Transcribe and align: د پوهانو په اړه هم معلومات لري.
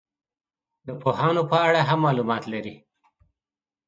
د 0.87 0.89
پوهانو 1.01 1.41
په 1.51 1.57
اړه 1.67 1.81
هم 1.89 1.99
معلومات 2.07 2.43
لري. 2.53 2.75